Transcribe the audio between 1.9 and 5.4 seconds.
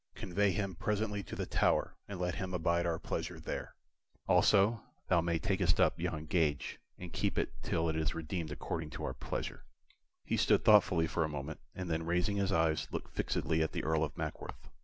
and let him abide our pleasure there. Also, thou